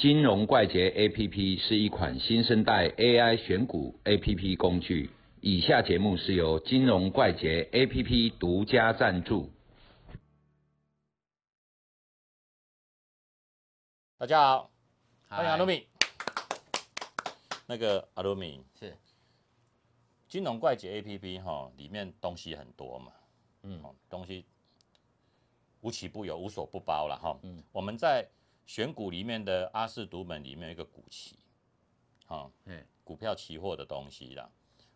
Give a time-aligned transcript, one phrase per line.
[0.00, 5.10] 金融怪杰 APP 是一款新生代 AI 选股 APP 工具。
[5.42, 9.50] 以下节目是由金融怪杰 APP 独家赞助。
[14.16, 14.70] 大家好，
[15.28, 15.86] 欢迎阿嗨鲁米。
[17.66, 18.96] 那个阿鲁米是，
[20.30, 23.12] 金融怪杰 A P P 哈，里面东西很多嘛，
[23.64, 24.46] 嗯哦，东西
[25.82, 27.38] 无奇不有，无所不包了哈。
[27.42, 28.26] 嗯我们在
[28.70, 31.36] 选股里面的阿氏独门里面有一个股期，
[32.24, 34.48] 好、嗯，股票期货的东西啦。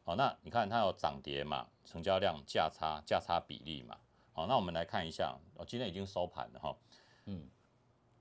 [0.05, 3.99] 好，那你看它有涨跌嘛，成交量、价差、价差比例嘛。
[4.33, 6.77] 好，那我们来看一下，哦，今天已经收盘了哈。
[7.25, 7.49] 嗯，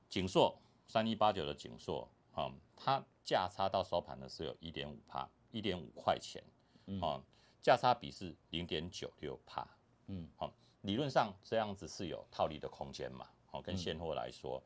[0.10, 6.44] 锦硕三一八九的锦硕，啊、它价差到收盘的是有一点五帕，一点五块钱，
[6.88, 7.22] 嗯哦，
[7.62, 9.68] 价差比是零点九六帕，
[10.08, 10.52] 嗯，好、
[10.82, 14.60] 理论上这样子是有套利的空间嘛，好、嗯跟现货来说，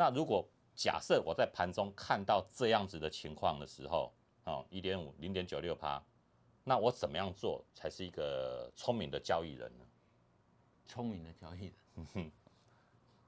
[0.00, 4.10] 那如果假设我在盘中看到这样子的情况的时候，
[4.44, 6.02] 哦，一点五零点九六趴，
[6.64, 9.84] 那我怎么样做才是一个聪明的交易人呢？
[10.88, 12.32] 聪明的交易人。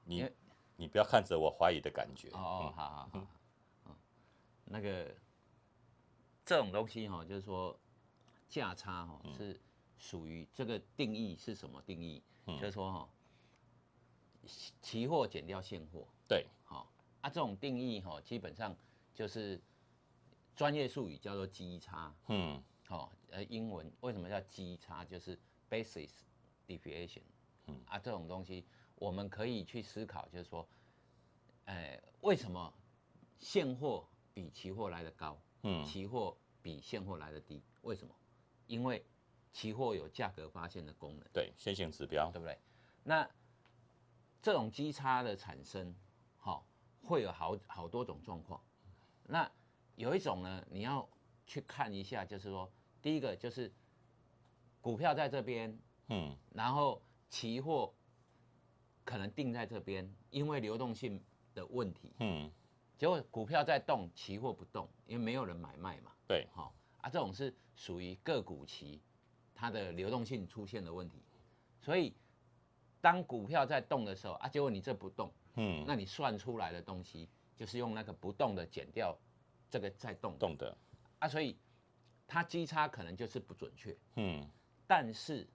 [0.05, 0.27] 你
[0.75, 3.27] 你不要看着我怀疑的感觉，哦哦，好好好，
[3.84, 3.95] 嗯，
[4.65, 5.15] 那个
[6.43, 7.78] 这种东西哈，就是说
[8.48, 9.61] 价差哈是
[9.98, 12.23] 属于这个定义是什么定义？
[12.47, 13.22] 就是说哈，期
[14.80, 16.90] 期货减掉现货，对，好
[17.20, 18.76] 啊，这种定义哈，基本上
[19.14, 19.60] 就是
[20.56, 22.14] 专业术语叫做基差。
[22.28, 25.04] 嗯哦，呃，英文为什么叫基差？
[25.04, 25.38] 就是
[25.70, 26.10] basis
[26.66, 27.22] deviation。
[27.66, 28.64] 嗯啊，这种东西
[28.96, 30.68] 我们可以去思考，就是说，
[31.64, 32.72] 呃，为什么
[33.38, 35.38] 现货比期货来的高？
[35.62, 37.62] 嗯期货比现货来的低？
[37.82, 38.14] 为什么？
[38.66, 39.04] 因为
[39.52, 42.58] 期货有价格发现的功能，对，先行指标，对不对？
[43.04, 43.28] 那
[44.42, 45.94] 这种基差的产生，
[46.36, 46.66] 好、
[47.02, 48.60] 会有好好多种状况。
[49.25, 49.50] 那
[49.94, 51.08] 有一种呢，你要
[51.47, 52.70] 去看一下，就是说，
[53.00, 53.72] 第一个就是
[54.81, 56.36] 股票在这边，嗯。
[56.52, 57.00] 然后
[57.31, 57.94] 期货
[59.04, 61.22] 可能定在这边，因为流动性
[61.54, 62.50] 的问题，嗯，
[62.98, 66.10] 结果股票在动，期货不动，因为没有人买卖嘛。
[66.26, 69.00] 对，好、啊，这种是属于个股期
[69.54, 71.22] 它的流动性出现的问题，
[71.81, 72.12] 所以
[73.02, 79.18] 当股票在动的时候啊，结果你这不动，嗯，那你算出来的东西就是用那个不动的减掉
[79.68, 80.38] 这个在动的。
[80.38, 80.76] 动的，
[81.18, 81.58] 啊，所以
[82.28, 83.94] 它基差可能就是不准确。
[84.14, 84.48] 嗯。
[84.86, 85.48] 但是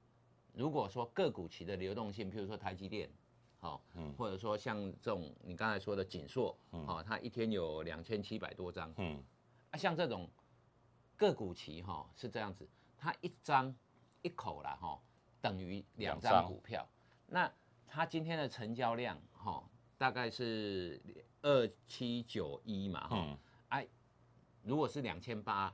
[0.51, 3.09] 如果说个股期的流动性，譬如说台积电，
[3.59, 4.13] 好、嗯。
[4.17, 9.23] 或者说像这种你刚才说的锦硕，哦，它一天有两千七百多张，嗯。
[9.71, 10.29] 啊，像这种
[11.15, 13.73] 个股期哈、是这样子，它一张
[14.21, 14.99] 一口啦哈、
[15.39, 16.45] 等于两张。
[16.45, 16.85] 股票。
[17.27, 17.51] 那
[17.87, 19.63] 它今天的成交量哈、
[19.97, 21.01] 大概是
[21.41, 23.37] 二七九一嘛哈、嗯
[23.69, 23.87] 哎，
[24.63, 25.73] 如果是两千八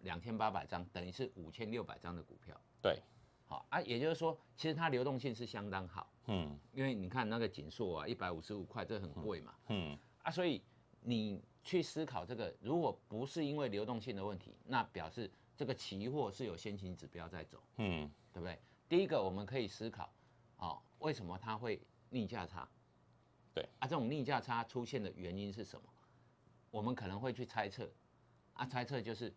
[0.00, 2.60] 两千八百张，等于是五千六百张的股票。
[2.82, 3.00] 对，
[3.46, 9.54] 好啊，也就是说，其实它流动性是相当好，嗯因为你看那个锦硕啊，一百五十五块，这很贵嘛。
[9.68, 10.62] 嗯啊，所以
[11.00, 18.58] 你去思考这个，如果不是因为流动性的问题，那表示这个期货是有先行指标在走，嗯对不对？
[18.88, 20.12] 第一个我们可以思考，
[20.58, 21.80] 哦，为什么它会
[22.10, 22.68] 逆价差？
[23.54, 23.68] 对。
[23.80, 25.88] 啊，这种逆价差出现的原因是什么？
[26.70, 27.90] 我们可能会去猜测，
[28.52, 29.34] 啊，猜测就是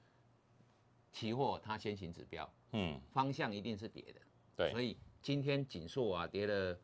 [1.13, 4.21] 期货它先行指标嗯，方向一定是跌的，
[4.55, 6.77] 对，所以今天锦硕啊跌了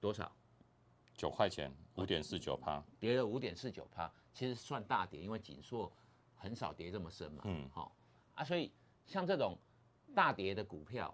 [0.00, 0.30] 多少？
[1.16, 5.90] 九块钱，五点四九趴，跌了五点四九趴，其实算大跌，因为锦硕
[6.34, 7.42] 很少跌这么深嘛。
[7.46, 7.68] 嗯。
[7.70, 7.96] 好、
[8.34, 8.70] 啊，所以
[9.06, 9.56] 像这种
[10.14, 11.12] 大跌的股票，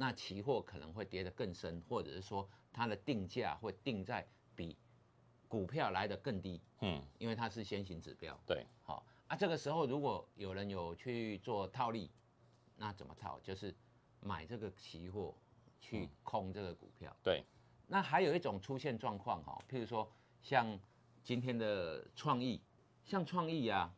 [0.00, 4.76] 那期货可能会跌得更深，或者是说它的定价会定在比
[5.48, 8.38] 股票来得更低，嗯因为它是先行指标。
[8.46, 12.10] 对，好、啊，这个时候如果有人有去做套利，
[12.76, 13.40] 那怎么套？
[13.40, 13.74] 就是
[14.20, 15.34] 买这个期货
[15.80, 17.14] 去空这个股票。
[17.24, 17.42] 对，
[17.88, 20.08] 那还有一种出现状况哈，譬如说
[20.40, 20.78] 像
[21.24, 22.62] 今天的创意，
[23.04, 23.92] 像创意啊，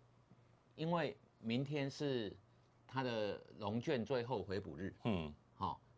[0.76, 2.34] 因为明天是
[2.86, 5.34] 它的融券最后回补日，嗯，哈、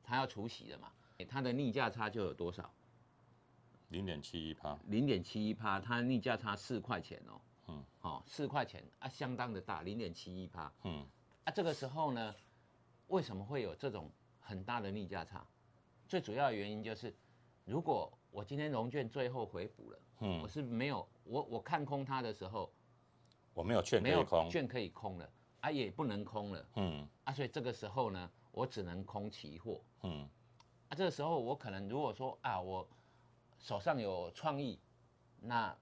[0.02, 0.92] 它要除息的嘛，
[1.28, 2.72] 它的逆价差就有多少？
[3.88, 10.72] 零点七一趴，零点七一趴，它逆价差四块钱哦，嗯，哦，四块钱啊，相当的大，零点七一趴。
[10.84, 11.06] 嗯。
[11.44, 12.34] 啊，这个时候呢，
[13.08, 14.10] 为什么会有这种
[14.40, 15.46] 很大的逆价差？
[16.08, 17.14] 最主要的原因就是，
[17.64, 20.40] 如果我今天融券最后回补了，嗯。
[20.40, 22.72] 我嗯，是没有我我看空它的时候，
[23.52, 26.66] 我没有券可没有以空，券可以空了啊，也不能空了。
[26.76, 27.06] 嗯。
[27.24, 30.28] 啊，所以这个时候呢，我只能空期货嗯
[30.88, 30.94] 啊。
[30.94, 32.88] 这个时候我可能如果说啊，我
[33.58, 34.78] 手上有创意，
[35.40, 35.76] 那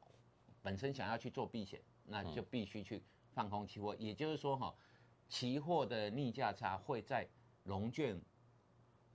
[0.62, 3.02] 本身想要去做避险，那就必须去
[3.32, 3.94] 放空期货。
[3.96, 4.75] 也就是说哈，
[5.28, 7.28] 期货的逆价差会在
[7.62, 8.20] 融券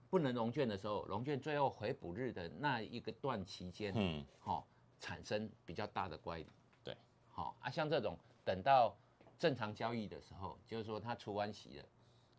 [0.09, 4.65] 不能融券的时候，融券最后回补日的那一个段期间，嗯，哈、
[4.99, 6.47] 产生比较大的乖离。
[6.83, 6.95] 对，
[7.27, 8.95] 好、啊，像这种等到
[9.37, 11.85] 正常交易的时候，就是说它除完息了，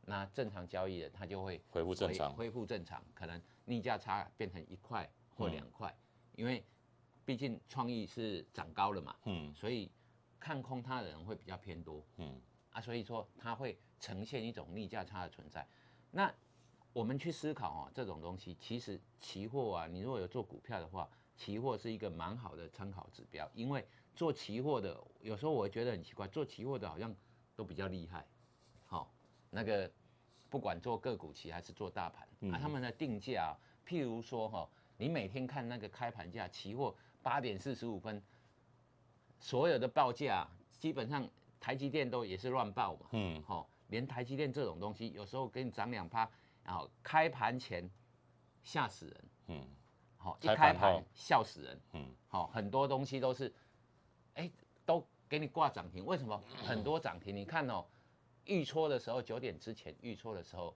[0.07, 2.33] 那正常交易的它就会恢复正常。
[2.35, 5.07] 恢复正常，可能逆价差变成一块
[5.37, 5.95] 或两块，
[6.35, 6.65] 因为
[7.25, 9.53] 毕竟创意是涨高了嘛，嗯。
[9.55, 9.91] 所以
[10.41, 12.41] 看空它的人会比较偏多嗯。
[12.71, 15.67] 啊，所以说它会呈现一种逆价差的存在。
[16.11, 16.33] 那
[16.93, 27.15] 我们去思考哦，这种东西其实期货啊，你如果有做股票的话，期货是一个蛮好的参考指标，因为做期货的有时候我会觉得很奇怪，做期货的好像
[27.55, 28.27] 都比较厉害，好、
[29.57, 29.91] 那个
[30.51, 33.57] 不管做个股期还是做大盘、啊，他们的定价、啊，
[33.89, 34.69] 譬如说哈、
[34.99, 38.23] 你每天看那个开盘价，期货八点四十五分，
[39.41, 40.47] 所有的报价
[40.79, 41.27] 基本上
[41.59, 43.43] 台积电都也是乱报嘛，嗯。
[43.45, 46.29] 好、连台积电这种东西，有时候给你涨两趴，
[46.63, 47.89] 然后开盘前
[48.63, 49.67] 吓死人，嗯。
[50.19, 52.07] 好、一开开盘笑死人，嗯。
[52.29, 53.51] 好、很多东西都是，
[54.35, 54.51] 哎，
[54.85, 56.39] 都给你挂涨停，为什么？
[56.63, 57.83] 很多涨停，你看哦，
[58.47, 60.75] 预戳的时候九点之前预戳的时候，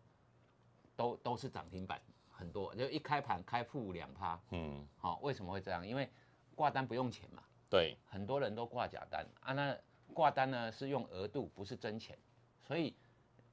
[0.97, 2.01] 都都是涨停板，
[2.31, 5.87] 很多，就一开盘开负两趴，嗯，好、为什么会这样？
[5.87, 6.09] 因为
[6.55, 9.77] 挂单不用钱嘛，对，很多人都挂假单啊，那
[10.13, 12.19] 挂单呢是用额度，不是真钱，
[12.67, 12.95] 所以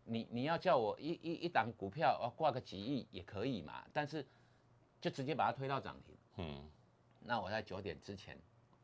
[0.04, 4.26] 你你要叫我一一一档股票啊挂个几亿也可以嘛，但是
[5.00, 6.70] 就直接把它推到涨停，嗯，
[7.22, 8.38] 那我在九点之前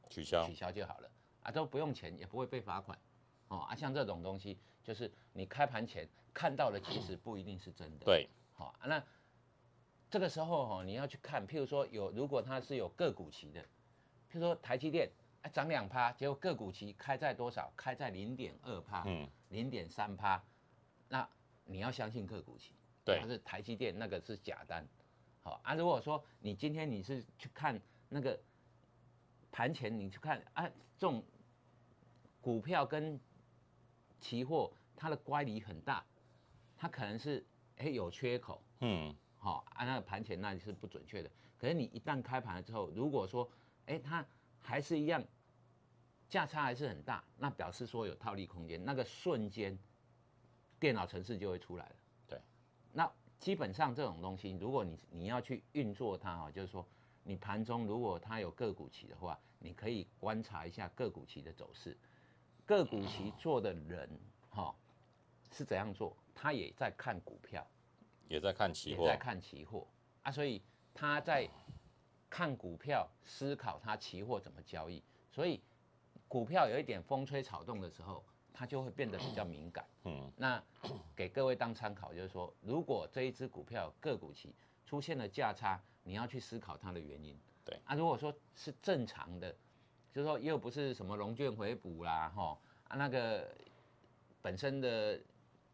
[0.09, 0.45] 取消。
[0.45, 1.09] 取，消就好了
[1.43, 2.97] 啊，都不用钱，也不会被罚款
[3.47, 9.03] 哦啊，像这种东西就是你开盘前看到的，其实不一定是真的， 对，好、啊，那
[10.09, 13.61] 这个时候哈、你要去看，譬如说有如果它是有个股期的，
[14.31, 15.09] 譬如说台积电
[15.41, 17.71] 啊涨两趴，结果个股期开在多少？
[17.75, 20.43] 开在零点二趴，嗯零点三趴，
[21.09, 21.27] 那
[21.65, 22.73] 你要相信个股期，
[23.03, 24.87] 对它是台积电那个是假单，
[25.41, 27.79] 好啊，如果说你今天你是去看
[28.09, 28.39] 那个
[29.51, 30.67] 盘前，你去看啊
[30.97, 31.23] 这种
[32.39, 33.19] 股票跟
[34.23, 36.03] 期货它的乖离很大，
[36.77, 37.45] 它可能是
[37.77, 38.63] 哎、有缺口。
[38.79, 41.29] 嗯好、按、那个盘前那里是不准确的。
[41.57, 43.49] 可是你一旦开盘了之后，如果说，
[43.87, 44.25] 哎、它
[44.61, 45.21] 还是一样，
[46.29, 49.77] 价差还是很大，那表示说有套利空间，那个瞬间，
[50.79, 51.95] 电脑程式就会出来了。
[52.27, 52.41] 对，
[52.93, 56.87] 那基本上这种东西，如果你你要去运作它哈，就是说，
[57.23, 61.97] 你盘中如果它有个股期的话，你可以观察一下个股期的走势。
[62.65, 64.09] 个股期做的人
[64.49, 64.73] 哈、
[65.51, 66.15] 是怎样做？
[66.33, 67.65] 他也在看股票。
[68.29, 69.85] 也在看期货也在，看期货
[70.23, 70.61] 啊，所以
[70.93, 71.47] 他在
[72.29, 75.03] 看股票，思考他期货怎么交易。
[75.31, 75.61] 所以
[76.27, 79.85] 股票有一点风吹草动的时候，它就会变得比较敏感。
[80.05, 80.63] 嗯那
[81.15, 84.55] 给各位当参考，就是说，如果这一只股票个股期
[84.85, 87.37] 出现了价差，你要去思考它的原因。
[87.65, 89.55] 对啊，如果说是正常的，
[90.13, 92.57] 就是说又不是什么融券回补啦，哈
[92.87, 93.49] 啊那个
[94.41, 95.19] 本身的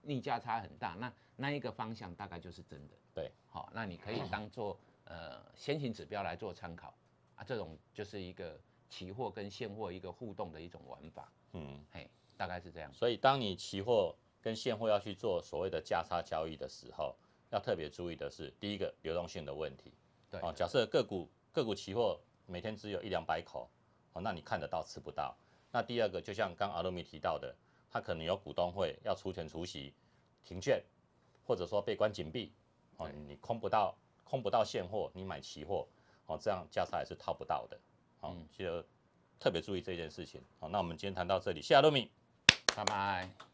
[0.01, 2.95] 逆价差很大，那那一个方向大概就是真的。
[3.13, 6.93] 对，好，那你可以当做呃先行指标来做参考
[7.35, 12.93] 啊，这种就是一个期货跟现货一个互动的一种玩法，嗯，嘿，大概是这样。
[12.93, 17.13] 所以当你期货跟现货要去做所谓的价差交易的时候，
[17.49, 19.91] 要特别注意的是，第一个流动性的问题。
[20.29, 23.69] 对，哦，假设个股个股期货每天只有一两百口，
[24.19, 25.33] 哦，那你看得到吃不到。
[25.71, 27.55] 那第二个，就像刚阿罗米提到的，
[27.89, 29.93] 他可能有股东会要除权除息、
[30.43, 30.83] 停券，
[31.47, 32.51] 或者说被关紧闭，
[32.97, 33.95] 哦，你空不到
[34.25, 35.87] 空不到现货，你买期货，
[36.25, 37.77] 哦，这样价差也是套不到的。
[38.21, 38.85] 哦嗯，记得
[39.39, 40.41] 特别注意这件事情。
[40.59, 42.11] 好，那我们今天谈到这里，谢谢阿罗米。
[42.75, 43.48] 拜拜。